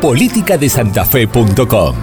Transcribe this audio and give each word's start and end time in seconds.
politicadesantafe.com. 0.00 1.96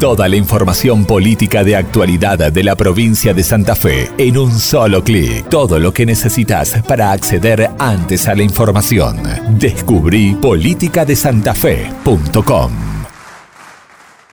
Toda 0.00 0.28
la 0.28 0.36
información 0.36 1.06
política 1.06 1.62
de 1.62 1.76
actualidad 1.76 2.38
de 2.38 2.64
la 2.64 2.74
provincia 2.74 3.34
de 3.34 3.44
Santa 3.44 3.76
Fe 3.76 4.08
en 4.18 4.38
un 4.38 4.50
solo 4.50 5.04
clic. 5.04 5.48
Todo 5.48 5.78
lo 5.78 5.92
que 5.92 6.04
necesitas 6.06 6.82
para 6.88 7.12
acceder 7.12 7.68
antes 7.78 8.26
a 8.26 8.34
la 8.34 8.42
información. 8.42 9.22
Descubrí 9.58 10.34
politicadesantafe.com. 10.40 12.72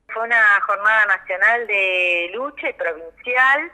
Fue 0.07 0.23
una 0.23 0.61
jornada 0.65 1.05
nacional 1.05 1.67
de 1.67 2.31
lucha 2.33 2.69
y 2.69 2.73
provincial 2.73 3.69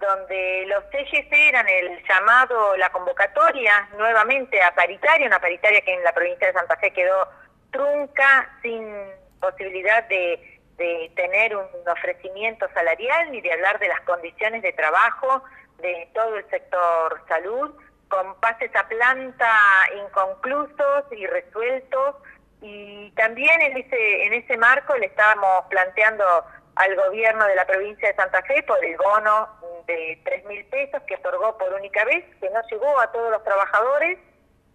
donde 0.00 0.64
los 0.66 0.82
ejes 0.92 1.26
eran 1.30 1.66
el 1.68 2.02
llamado, 2.08 2.76
la 2.76 2.90
convocatoria 2.90 3.88
nuevamente 3.96 4.60
a 4.62 4.74
paritaria, 4.74 5.26
una 5.26 5.40
paritaria 5.40 5.80
que 5.82 5.94
en 5.94 6.04
la 6.04 6.12
provincia 6.12 6.46
de 6.46 6.52
Santa 6.52 6.76
Fe 6.76 6.92
quedó 6.92 7.28
trunca, 7.70 8.48
sin 8.62 8.86
posibilidad 9.40 10.04
de, 10.08 10.52
tener 11.14 11.56
un 11.56 11.64
ofrecimiento 11.90 12.68
salarial 12.74 13.32
ni 13.32 13.40
de 13.40 13.50
hablar 13.50 13.78
de 13.78 13.88
las 13.88 14.02
condiciones 14.02 14.60
de 14.60 14.74
trabajo 14.74 15.42
de 15.78 16.06
todo 16.12 16.36
el 16.36 16.46
sector 16.50 17.22
salud, 17.28 17.74
con 18.08 18.38
pases 18.40 18.70
a 18.76 18.86
planta 18.86 19.50
inconclusos 20.04 21.04
y 21.12 21.26
resueltos. 21.26 22.16
Y 22.60 23.10
también 23.12 23.58
en 23.62 23.78
ese, 23.78 24.26
en 24.26 24.34
ese 24.34 24.58
marco 24.58 24.94
le 24.96 25.06
estábamos 25.06 25.64
planteando 25.70 26.24
al 26.74 26.94
gobierno 26.94 27.46
de 27.46 27.54
la 27.54 27.66
provincia 27.66 28.08
de 28.08 28.14
Santa 28.14 28.42
Fe 28.42 28.62
por 28.64 28.82
el 28.84 28.96
bono 28.98 29.48
de 29.86 30.20
tres 30.24 30.44
mil 30.44 30.64
pesos 30.66 31.02
que 31.06 31.14
otorgó 31.16 31.56
por 31.56 31.72
única 31.72 32.04
vez, 32.04 32.24
que 32.40 32.50
no 32.50 32.60
llegó 32.70 33.00
a 33.00 33.10
todos 33.12 33.30
los 33.30 33.42
trabajadores 33.44 34.18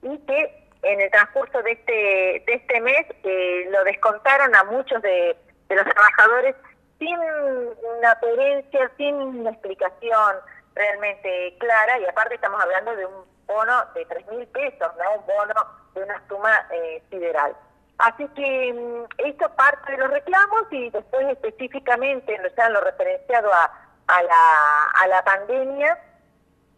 y 0.02 0.18
que 0.26 0.61
en 0.84 1.02
el 1.02 1.12
transcurso 1.12 1.62
de 1.62 1.72
este, 1.72 1.92
de 1.92 2.54
este 2.54 2.82
mes 2.82 3.06
eh, 3.24 3.68
lo 3.70 3.84
descontaron 3.84 4.56
a 4.56 4.64
muchos 4.66 5.02
de, 5.02 5.36
los 5.70 5.86
trabajadores 5.86 6.56
sin 7.00 7.18
una 7.18 8.16
coherencia, 8.20 8.92
sin 8.98 9.16
una 9.16 9.52
explicación 9.52 10.36
realmente 10.76 11.56
clara 11.60 12.00
y 12.00 12.06
aparte 12.06 12.36
estamos 12.36 12.62
hablando 12.62 12.96
de 12.96 13.06
un 13.06 13.24
bono 13.48 13.86
de 13.96 14.06
tres 14.06 14.28
mil 14.28 14.46
pesos, 14.48 14.92
no 14.98 15.14
un 15.16 15.26
bono 15.26 15.54
de 15.94 16.04
una 16.04 16.22
suma 16.28 16.68
eh, 16.72 17.02
sideral. 17.10 17.56
Así 18.00 18.28
que 18.30 18.74
mm, 18.74 19.28
esto 19.30 19.50
parte 19.56 19.92
de 19.92 19.98
los 20.00 20.10
reclamos 20.10 20.64
y 20.72 20.90
después 20.90 21.28
específicamente, 21.30 22.38
ya 22.58 22.70
lo 22.70 22.82
referenciado 22.82 23.54
a, 23.54 23.72
a, 24.08 24.24
la, 24.24 24.86
a 25.02 25.08
la 25.08 25.24
pandemia, 25.24 25.98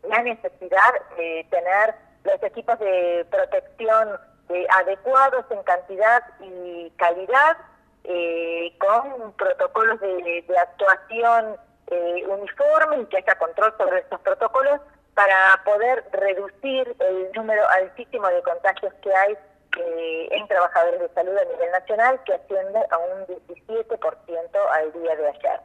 la 0.04 0.22
necesidad 0.22 0.94
de 1.18 1.48
tener 1.50 1.96
los 2.24 2.44
equipos 2.44 2.80
de 2.80 3.26
protección 3.30 4.20
eh, 4.50 4.66
adecuados 4.70 5.46
en 5.50 5.64
cantidad 5.64 6.24
y 6.40 6.92
calidad, 6.98 7.58
eh, 8.04 8.76
con 8.80 9.32
protocolos 9.34 10.00
de, 10.02 10.44
actuación 10.58 11.56
eh, 11.88 12.26
uniformes 12.28 13.02
y 13.02 13.06
que 13.06 13.18
haya 13.18 13.36
control 13.36 13.74
sobre 13.78 14.00
estos 14.00 14.20
protocolos 14.22 14.82
para 15.14 15.62
poder 15.64 16.04
reducir 16.12 16.96
el 17.00 17.32
número 17.34 17.68
altísimo 17.70 18.28
de 18.28 18.42
contagios 18.42 18.94
que 18.96 19.16
hay 19.16 19.38
eh, 19.78 20.28
en 20.32 20.48
trabajadores 20.48 21.00
de 21.00 21.10
salud 21.10 21.38
a 21.38 21.46
nivel 21.46 21.72
nacional, 21.72 22.20
que 22.26 22.34
asciende 22.34 22.80
a 22.90 22.98
un 22.98 23.26
17% 23.28 24.58
al 24.72 24.94
día 24.94 25.16
de 25.16 25.28
ayer. 25.28 25.60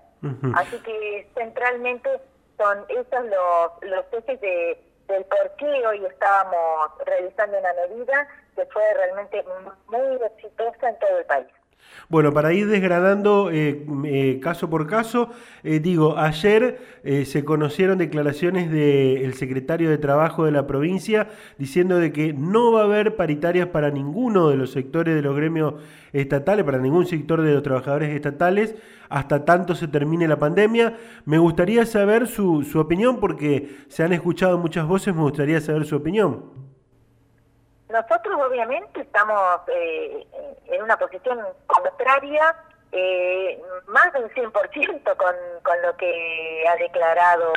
Así 0.55 0.79
que 0.81 1.31
centralmente 1.35 2.21
son 2.57 2.85
esos 2.89 3.25
los, 3.25 3.73
los 3.83 4.05
ejes 4.13 4.41
de, 4.41 4.81
del 5.09 5.25
por 5.25 5.51
qué 5.57 5.87
hoy 5.87 6.05
estábamos 6.05 6.91
realizando 7.05 7.59
una 7.59 7.73
medida 7.73 8.29
que 8.55 8.65
fue 8.67 8.83
realmente 8.95 9.45
muy 9.87 10.23
exitosa 10.23 10.91
en 10.91 10.99
todo 10.99 11.19
el 11.19 11.25
país. 11.25 11.58
Bueno, 12.11 12.33
para 12.33 12.55
ir 12.55 12.69
desgranando 12.69 13.51
eh, 13.51 13.85
eh, 14.05 14.41
caso 14.43 14.71
por 14.71 14.87
caso, 14.87 15.29
eh, 15.63 15.79
digo, 15.79 16.17
ayer 16.17 16.79
se 17.25 17.45
conocieron 17.45 17.99
declaraciones 17.99 18.71
del 18.71 19.33
secretario 19.35 19.89
de 19.89 19.97
Trabajo 19.99 20.45
de 20.45 20.53
la 20.53 20.67
provincia 20.67 21.29
diciendo 21.59 21.99
de 21.99 22.13
que 22.13 22.35
no 22.35 22.73
va 22.73 22.83
a 22.83 22.85
haber 22.85 23.17
paritarias 23.17 23.69
para 23.69 23.91
ninguno 23.91 24.51
de 24.51 24.57
los 24.57 24.73
sectores 24.73 25.15
de 25.15 25.23
los 25.23 25.35
gremios 25.35 25.75
estatales, 26.13 26.65
para 26.65 26.79
ningún 26.79 27.07
sector 27.07 27.41
de 27.41 27.55
los 27.55 27.63
trabajadores 27.63 28.15
estatales, 28.15 28.75
hasta 29.09 29.45
tanto 29.45 29.75
se 29.75 29.89
termine 29.89 30.29
la 30.29 30.39
pandemia. 30.39 30.97
Me 31.25 31.39
gustaría 31.39 31.87
saber 31.87 32.27
su, 32.27 32.63
su 32.63 32.79
opinión 32.79 33.21
porque 33.21 33.71
se 33.89 34.03
han 34.03 34.13
escuchado 34.13 34.59
muchas 34.59 34.87
voces, 34.87 35.15
me 35.15 35.23
gustaría 35.23 35.61
saber 35.61 35.87
su 35.87 35.97
opinión. 35.97 36.68
Nosotros 37.89 38.39
obviamente 38.41 39.01
estamos 39.01 39.61
eh, 39.69 40.27
en 40.67 40.83
una 40.83 40.97
posición 40.99 41.41
contraria, 41.67 42.55
eh, 42.93 43.61
más 43.87 44.13
de 44.13 44.25
un 44.25 44.31
100% 44.31 45.17
con, 45.17 45.35
con 45.63 45.83
lo 45.83 45.97
que 45.97 46.65
ha 46.69 46.77
declarado 46.77 47.53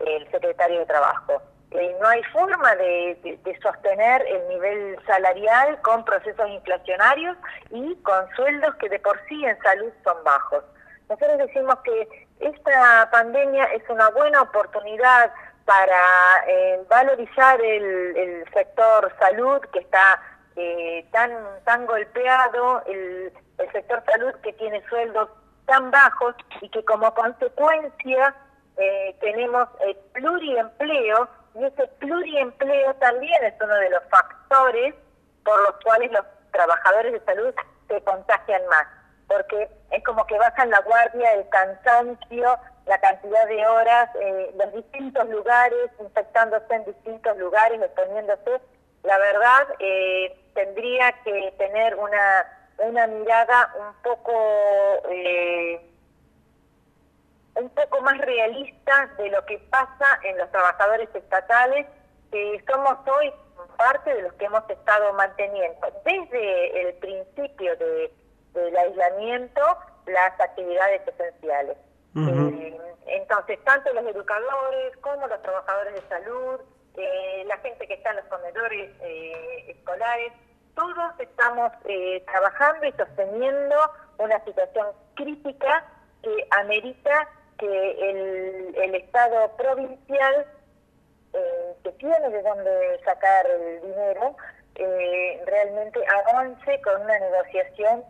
el 0.00 0.30
secretario 0.30 0.80
de 0.80 0.86
Trabajo. 0.86 1.42
Eh, 1.72 1.96
no 2.00 2.08
hay 2.08 2.22
forma 2.24 2.74
de, 2.76 3.38
sostener 3.62 4.24
el 4.26 4.48
nivel 4.48 4.98
salarial 5.06 5.80
con 5.82 6.04
procesos 6.04 6.48
inflacionarios 6.48 7.36
y 7.70 7.94
con 8.02 8.28
sueldos 8.34 8.74
que 8.76 8.88
de 8.88 8.98
por 8.98 9.20
sí 9.28 9.44
en 9.44 9.56
salud 9.62 9.92
son 10.02 10.24
bajos. 10.24 10.64
Nosotros 11.08 11.38
decimos 11.38 11.76
que 11.84 12.26
esta 12.40 13.08
pandemia 13.12 13.64
es 13.64 13.82
una 13.88 14.08
buena 14.10 14.42
oportunidad 14.42 15.30
para 15.64 16.44
eh, 16.48 16.80
valorizar 16.88 17.60
el, 17.60 18.44
sector 18.52 19.12
salud 19.18 19.60
que 19.72 19.80
está 19.80 20.20
eh, 20.56 21.06
tan 21.12 21.30
tan 21.64 21.86
golpeado, 21.86 22.82
el, 22.86 23.32
sector 23.72 24.02
salud 24.10 24.34
que 24.42 24.52
tiene 24.54 24.82
sueldos 24.88 25.28
tan 25.66 25.90
bajos 25.90 26.34
y 26.60 26.68
que 26.70 26.84
como 26.84 27.12
consecuencia 27.14 28.34
eh, 28.76 29.16
tenemos 29.20 29.68
el 29.86 29.94
pluriempleo 30.12 31.28
y 31.54 31.64
ese 31.64 31.86
pluriempleo 31.98 32.94
también 32.94 33.44
es 33.44 33.54
uno 33.62 33.74
de 33.74 33.90
los 33.90 34.02
factores 34.10 34.94
por 35.44 35.60
los 35.62 35.76
cuales 35.84 36.10
los 36.12 36.24
trabajadores 36.52 37.12
de 37.12 37.20
salud 37.20 37.54
se 37.88 38.00
contagian 38.02 38.66
más, 38.68 38.86
porque 39.28 39.68
es 39.90 40.04
como 40.04 40.26
que 40.26 40.38
bajan 40.38 40.70
la 40.70 40.80
guardia, 40.80 41.32
el 41.34 41.48
cansancio, 41.48 42.58
la 42.86 42.98
cantidad 42.98 43.46
de 43.46 43.66
horas, 43.66 44.10
eh, 44.20 44.54
los 44.56 44.72
distintos 44.72 45.28
lugares, 45.28 45.90
infectándose 46.00 46.74
en 46.74 46.84
distintos 46.84 47.36
lugares, 47.38 47.80
exponiéndose, 47.82 48.60
la 49.02 49.18
verdad 49.18 49.68
eh, 49.78 50.36
tendría 50.54 51.12
que 51.24 51.54
tener 51.58 51.96
una, 51.96 52.46
una 52.78 53.06
mirada 53.06 53.74
un 53.78 54.02
poco 54.02 54.32
eh, 55.08 55.80
un 57.54 57.68
poco 57.70 58.00
más 58.02 58.18
realista 58.18 59.10
de 59.18 59.30
lo 59.30 59.44
que 59.44 59.58
pasa 59.70 60.20
en 60.22 60.38
los 60.38 60.50
trabajadores 60.50 61.08
estatales, 61.14 61.86
que 62.30 62.64
somos 62.66 62.96
hoy 63.08 63.32
parte 63.76 64.14
de 64.14 64.22
los 64.22 64.32
que 64.34 64.44
hemos 64.44 64.68
estado 64.68 65.12
manteniendo. 65.14 65.88
Desde 66.04 66.88
el 66.88 66.94
principio 66.94 67.76
de, 67.76 68.12
del 68.54 68.76
aislamiento 68.76 69.62
las 70.06 70.38
actividades 70.40 71.02
esenciales. 71.06 71.76
Eh, 72.16 72.78
entonces, 73.06 73.58
tanto 73.64 73.92
los 73.92 74.04
educadores 74.04 74.96
como 75.00 75.26
los 75.26 75.40
trabajadores 75.42 75.94
de 75.94 76.08
salud, 76.08 76.60
eh, 76.96 77.44
la 77.46 77.56
gente 77.58 77.86
que 77.86 77.94
está 77.94 78.10
en 78.10 78.16
los 78.16 78.24
comedores 78.26 78.90
eh, 79.00 79.64
escolares, 79.68 80.32
todos 80.74 81.12
estamos 81.18 81.72
trabajando 82.26 82.86
y 82.86 82.92
sosteniendo 82.92 83.76
una 84.18 84.42
situación 84.44 84.86
crítica 85.14 85.84
que 86.22 86.46
amerita 86.50 87.28
que 87.58 88.10
el, 88.10 88.74
el 88.76 88.94
Estado 88.94 89.56
provincial, 89.56 90.46
que 91.84 91.92
tiene 91.92 92.30
de 92.30 92.42
dónde 92.42 93.00
sacar 93.04 93.46
el 93.46 93.82
dinero, 93.82 94.36
realmente 95.44 96.00
avance 96.06 96.80
con 96.82 97.02
una 97.02 97.18
negociación 97.18 98.04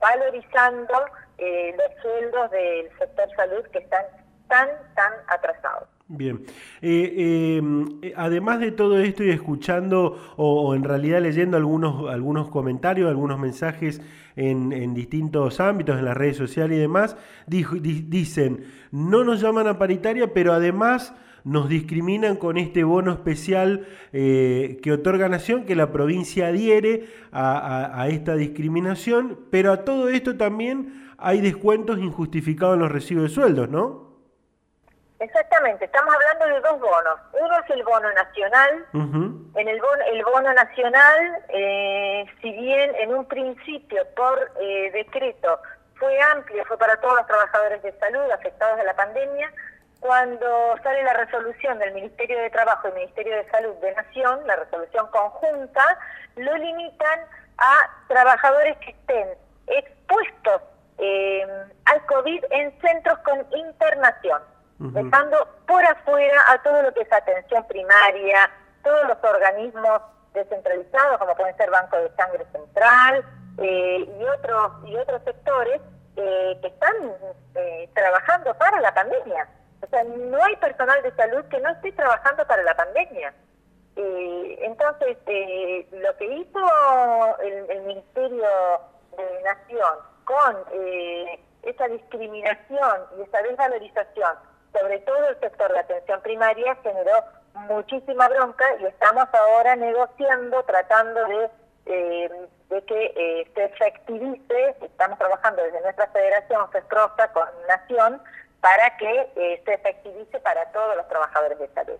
valorizando 0.00 0.94
eh, 1.38 1.74
los 1.76 2.02
sueldos 2.02 2.50
del 2.50 2.90
sector 2.98 3.28
salud 3.36 3.64
que 3.72 3.78
están 3.80 4.04
tan, 4.48 4.68
tan 4.94 5.12
atrasados. 5.28 5.88
Bien. 6.12 6.40
Eh, 6.82 7.60
eh, 8.02 8.12
además 8.16 8.58
de 8.58 8.72
todo 8.72 8.98
esto 8.98 9.22
y 9.22 9.30
escuchando 9.30 10.34
o, 10.36 10.74
en 10.74 10.82
realidad 10.82 11.22
leyendo 11.22 11.56
algunos, 11.56 12.10
algunos 12.10 12.48
comentarios, 12.48 13.08
algunos 13.08 13.38
mensajes 13.38 14.02
en, 14.34 14.72
en, 14.72 14.92
distintos 14.92 15.60
ámbitos, 15.60 16.00
en 16.00 16.04
las 16.04 16.16
redes 16.16 16.36
sociales 16.36 16.78
y 16.78 16.80
demás, 16.80 17.16
dicen, 17.46 18.64
no 18.90 19.22
nos 19.22 19.40
llaman 19.40 19.68
a 19.68 19.78
paritaria, 19.78 20.34
pero 20.34 20.52
además 20.52 21.14
nos 21.44 21.68
discriminan 21.68 22.34
con 22.34 22.58
este 22.58 22.82
bono 22.82 23.12
especial 23.12 23.86
eh, 24.12 24.80
que 24.82 24.90
otorga 24.90 25.28
Nación, 25.28 25.64
que 25.64 25.76
la 25.76 25.92
provincia 25.92 26.48
adhiere 26.48 27.06
a, 27.30 28.08
esta 28.10 28.34
discriminación, 28.34 29.38
pero 29.50 29.70
a 29.70 29.84
todo 29.84 30.08
esto 30.08 30.36
también 30.36 31.04
hay 31.18 31.40
descuentos 31.40 32.00
injustificados 32.00 32.74
en 32.74 32.80
los 32.80 32.90
recibos 32.90 33.22
de 33.22 33.28
sueldos, 33.28 33.70
¿no? 33.70 34.09
Exactamente, 35.20 35.84
estamos 35.84 36.14
hablando 36.14 36.46
de 36.46 36.60
dos 36.62 36.80
bonos. 36.80 37.20
Uno 37.34 37.60
es 37.60 37.70
el 37.70 37.84
bono 37.84 38.10
nacional. 38.14 38.86
En 38.94 39.68
el 39.68 39.78
bono, 39.78 40.02
el 40.06 40.24
bono 40.24 40.52
nacional, 40.54 41.44
eh, 41.50 42.24
si 42.40 42.50
bien 42.52 42.94
en 42.94 43.14
un 43.14 43.26
principio 43.26 44.02
por 44.16 44.50
eh, 44.58 44.90
decreto 44.92 45.60
fue 45.96 46.18
amplio, 46.22 46.64
fue 46.64 46.78
para 46.78 46.96
todos 47.02 47.16
los 47.16 47.26
trabajadores 47.26 47.82
de 47.82 47.92
salud 47.98 48.30
afectados 48.30 48.78
de 48.78 48.84
la 48.84 48.96
pandemia, 48.96 49.52
cuando 50.00 50.78
sale 50.82 51.02
la 51.02 51.12
resolución 51.12 51.78
del 51.78 51.92
Ministerio 51.92 52.40
de 52.40 52.48
Trabajo 52.48 52.88
y 52.88 52.92
Ministerio 52.92 53.36
de 53.36 53.50
Salud 53.50 53.74
de 53.74 53.94
Nación, 53.94 54.46
la 54.46 54.56
resolución 54.56 55.06
conjunta, 55.08 55.98
lo 56.36 56.56
limitan 56.56 57.20
a 57.58 57.90
trabajadores 58.08 58.78
que 58.78 58.92
estén 58.92 59.28
expuestos 59.66 60.62
eh, 60.96 61.46
al 61.84 62.06
COVID 62.06 62.42
en 62.52 62.80
centros 62.80 63.18
con 63.18 63.44
internación 63.54 64.40
dejando 64.80 65.36
por 65.66 65.84
afuera 65.84 66.42
a 66.48 66.62
todo 66.62 66.82
lo 66.82 66.92
que 66.94 67.02
es 67.02 67.12
atención 67.12 67.66
primaria, 67.66 68.50
todos 68.82 69.08
los 69.08 69.18
organismos 69.22 70.00
descentralizados, 70.32 71.18
como 71.18 71.34
pueden 71.36 71.56
ser 71.58 71.70
Banco 71.70 71.96
de 71.98 72.10
Sangre 72.16 72.46
Central 72.50 73.24
eh, 73.58 74.08
y 74.18 74.24
otros 74.24 74.72
y 74.86 74.96
otros 74.96 75.22
sectores 75.24 75.82
eh, 76.16 76.58
que 76.62 76.68
están 76.68 76.94
eh, 77.56 77.90
trabajando 77.94 78.54
para 78.54 78.80
la 78.80 78.94
pandemia. 78.94 79.48
O 79.82 79.86
sea, 79.86 80.02
no 80.04 80.42
hay 80.42 80.56
personal 80.56 81.02
de 81.02 81.14
salud 81.14 81.44
que 81.46 81.60
no 81.60 81.70
esté 81.70 81.92
trabajando 81.92 82.46
para 82.46 82.62
la 82.62 82.74
pandemia. 82.74 83.34
entonces, 83.96 85.16
lo 85.90 86.16
que 86.16 86.24
hizo 86.24 87.38
el, 87.42 87.70
el, 87.70 87.82
Ministerio 87.82 88.48
de 89.16 89.42
Nación 89.42 89.94
con 90.24 90.56
esa 91.62 91.88
discriminación 91.88 93.00
y 93.18 93.22
esa 93.22 93.42
desvalorización 93.42 94.49
sobre 94.72 94.98
todo 95.00 95.28
el 95.28 95.40
sector 95.40 95.72
de 95.72 95.78
atención 95.80 96.20
primaria, 96.22 96.76
generó 96.82 97.24
muchísima 97.54 98.28
bronca 98.28 98.64
y 98.80 98.86
estamos 98.86 99.26
ahora 99.32 99.76
negociando, 99.76 100.62
tratando 100.64 101.26
de, 101.26 101.50
eh, 101.86 102.30
de 102.68 102.84
que 102.84 103.04
eh, 103.16 103.50
se 103.54 103.64
efectivice, 103.64 104.76
estamos 104.82 105.18
trabajando 105.18 105.62
desde 105.62 105.80
nuestra 105.80 106.06
federación, 106.08 106.70
FESCROSA, 106.70 107.32
con 107.32 107.48
Nación, 107.68 108.22
para 108.60 108.96
que 108.96 109.32
eh, 109.36 109.62
se 109.64 109.74
efectivice 109.74 110.38
para 110.40 110.64
todos 110.72 110.96
los 110.96 111.08
trabajadores 111.08 111.58
de 111.58 111.68
salud. 111.68 111.98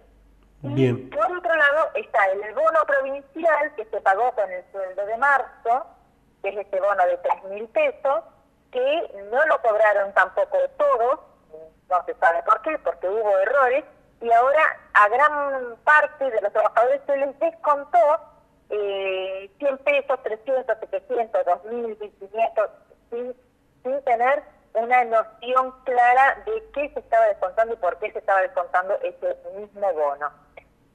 Bien. 0.63 1.09
por 1.09 1.25
otro 1.25 1.55
lado 1.55 1.89
está 1.95 2.23
el 2.27 2.55
bono 2.55 2.85
provincial 2.87 3.75
que 3.77 3.85
se 3.87 3.99
pagó 4.03 4.31
con 4.33 4.51
el 4.51 4.63
sueldo 4.71 5.07
de 5.07 5.17
marzo, 5.17 5.87
que 6.43 6.51
es 6.51 6.57
este 6.59 6.79
bono 6.79 7.03
de 7.07 7.17
3 7.17 7.45
mil 7.45 7.67
pesos, 7.69 8.25
que 8.71 9.11
no 9.31 9.47
lo 9.47 9.63
cobraron 9.63 10.13
tampoco 10.13 10.59
todos, 10.77 11.21
no 11.91 12.05
se 12.05 12.15
sabe 12.15 12.43
por 12.45 12.63
qué, 12.63 12.79
porque 12.79 13.09
hubo 13.09 13.39
errores, 13.39 13.85
y 14.21 14.31
ahora 14.31 14.79
a 14.95 15.09
gran 15.09 15.77
parte 15.85 16.31
de 16.31 16.41
los 16.41 16.53
trabajadores 16.53 17.01
se 17.07 17.17
les 17.17 17.39
descontó 17.39 17.99
eh, 18.69 19.51
100 19.59 19.79
pesos, 19.79 20.23
300, 20.23 20.79
700, 20.79 21.47
2.000, 21.47 21.99
1.500, 21.99 22.71
sin, 23.11 23.35
sin 23.83 24.03
tener 24.05 24.43
una 24.75 25.05
noción 25.05 25.75
clara 25.85 26.43
de 26.47 26.71
qué 26.73 26.91
se 26.95 27.01
estaba 27.01 27.27
descontando 27.27 27.75
y 27.75 27.77
por 27.79 27.99
qué 27.99 28.13
se 28.13 28.19
estaba 28.19 28.41
descontando 28.43 28.95
ese 29.03 29.37
mismo 29.57 29.93
bono. 29.93 30.31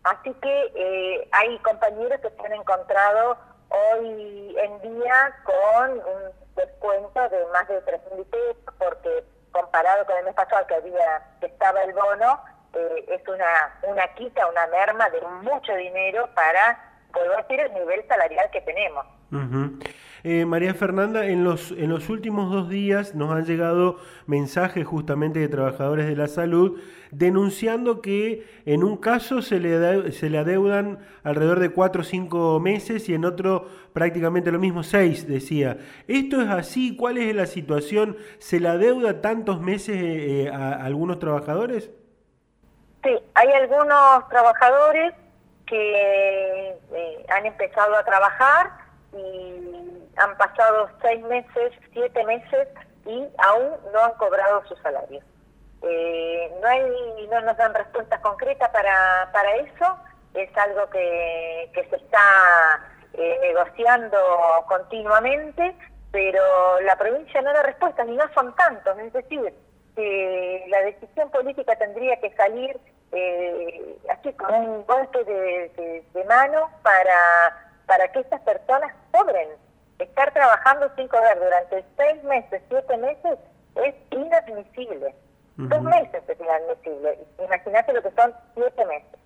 Así 0.03 0.33
que 0.35 0.71
eh, 0.75 1.27
hay 1.31 1.57
compañeros 1.59 2.21
que 2.21 2.29
se 2.29 2.45
han 2.45 2.53
encontrado 2.53 3.37
hoy 3.69 4.55
en 4.59 4.81
día 4.81 5.35
con 5.43 5.91
un 5.93 6.31
descuento 6.55 7.29
de 7.29 7.45
más 7.47 7.67
de 7.67 7.83
3.000 7.83 8.25
pesos 8.25 8.75
porque 8.77 9.23
comparado 9.55 10.05
con 10.05 10.17
el 10.17 10.25
mes 10.25 10.33
pasado 10.33 10.67
que 10.67 10.75
había 10.75 11.21
que 11.39 11.45
estaba 11.45 11.81
el 11.83 11.93
bono, 11.93 12.43
eh, 12.73 13.05
es 13.07 13.27
una, 13.27 13.79
una 13.83 14.05
quita, 14.15 14.45
una 14.47 14.67
merma 14.67 15.09
de 15.09 15.21
mucho 15.21 15.73
dinero 15.75 16.27
para, 16.35 16.77
volver 17.13 17.39
a 17.39 17.41
decir, 17.41 17.59
el 17.61 17.73
nivel 17.73 18.05
salarial 18.07 18.49
que 18.51 18.61
tenemos. 18.61 19.05
Eh, 20.27 20.43
María 20.43 20.73
Fernanda, 20.73 21.27
en 21.27 21.43
los, 21.43 21.69
en 21.69 21.89
los 21.89 22.09
últimos 22.09 22.51
dos 22.51 22.67
días 22.67 23.13
nos 23.13 23.31
han 23.31 23.45
llegado 23.45 23.97
mensajes 24.25 24.83
justamente 24.83 25.37
de 25.37 25.47
trabajadores 25.47 26.07
de 26.07 26.15
la 26.15 26.27
salud 26.27 26.81
denunciando 27.11 28.01
que 28.01 28.47
en 28.65 28.83
un 28.83 28.97
caso 28.97 29.43
se 29.43 29.59
le, 29.59 30.11
se 30.13 30.31
le 30.31 30.39
adeudan 30.39 30.97
alrededor 31.23 31.59
de 31.59 31.69
cuatro 31.69 32.01
o 32.01 32.03
cinco 32.03 32.59
meses 32.59 33.07
y 33.07 33.13
en 33.13 33.23
otro 33.23 33.67
prácticamente 33.93 34.51
lo 34.51 34.57
mismo, 34.57 34.81
seis, 34.81 35.27
decía. 35.27 35.77
¿Esto 36.07 36.41
es 36.41 36.49
así? 36.49 36.97
¿Cuál 36.97 37.19
es 37.19 37.35
la 37.35 37.45
situación? 37.45 38.17
¿Se 38.39 38.59
le 38.59 38.69
adeuda 38.69 39.21
tantos 39.21 39.61
meses 39.61 39.95
eh, 39.95 40.49
a, 40.51 40.83
algunos 40.83 41.19
trabajadores? 41.19 41.91
Sí, 43.03 43.11
hay 43.35 43.51
algunos 43.51 44.27
trabajadores 44.29 45.13
que 45.67 46.69
eh, 46.69 47.25
han 47.29 47.45
empezado 47.45 47.95
a 47.95 48.03
trabajar 48.03 48.84
y 49.15 50.09
han 50.17 50.37
pasado 50.37 50.89
seis 51.01 51.23
meses, 51.25 51.73
siete 51.93 52.23
meses 52.25 52.67
y 53.05 53.27
aún 53.37 53.71
no 53.93 54.03
han 54.03 54.13
cobrado 54.13 54.63
su 54.67 54.75
salario. 54.77 55.21
Eh, 55.81 56.51
no 56.61 56.67
hay, 56.67 57.27
no 57.29 57.41
nos 57.41 57.57
dan 57.57 57.73
respuestas 57.73 58.19
concretas 58.21 58.69
para, 58.69 59.29
para 59.31 59.55
eso, 59.55 59.97
es 60.33 60.49
algo 60.57 60.89
que, 60.89 61.69
que 61.73 61.87
se 61.89 61.95
está 61.97 62.81
eh, 63.13 63.39
negociando 63.41 64.17
continuamente, 64.67 65.75
pero 66.11 66.79
la 66.81 66.95
provincia 66.97 67.41
no 67.41 67.53
da 67.53 67.63
respuestas 67.63 68.07
y 68.07 68.11
no 68.11 68.23
son 68.33 68.55
tantos, 68.55 68.97
es 68.99 69.13
decir, 69.13 69.53
la 70.67 70.81
decisión 70.81 71.29
política 71.29 71.73
tendría 71.77 72.19
que 72.19 72.29
salir 72.35 72.77
eh, 73.13 73.97
así 74.09 74.33
con 74.33 74.53
un 74.53 74.85
golpe 74.85 75.23
de 75.23 76.25
mano 76.27 76.69
para 76.83 77.65
para 77.85 78.07
que 78.11 78.19
estas 78.19 78.41
personas 78.41 78.93
cobren. 79.11 79.49
Estar 79.99 80.33
trabajando 80.33 80.91
sin 80.95 81.07
cobrar 81.07 81.39
durante 81.39 81.85
seis 81.95 82.23
meses, 82.23 82.61
siete 82.67 82.97
meses, 82.97 83.39
es 83.75 83.95
inadmisible. 84.11 85.15
Dos 85.57 85.81
meses 85.83 86.21
es 86.27 86.39
inadmisible. 86.39 87.17
Imagínate 87.39 87.93
lo 87.93 88.01
que 88.01 88.11
son 88.11 88.33
siete 88.55 88.85
meses. 88.85 89.19